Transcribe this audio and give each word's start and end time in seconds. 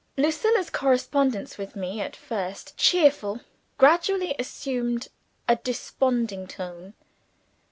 Lucilla's 0.17 0.71
correspondence 0.71 1.59
with 1.59 1.75
me 1.75 2.01
at 2.01 2.15
first 2.15 2.75
cheerful 2.75 3.39
gradually 3.77 4.33
assumed 4.39 5.09
a 5.47 5.57
desponding 5.57 6.47
tone. 6.47 6.95